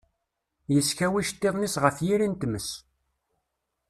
yeskaw 0.73 1.13
iceṭṭiḍen-is 1.21 1.75
ɣef 1.83 1.97
yiri 2.05 2.27
n 2.27 2.33
tmes. 2.35 2.69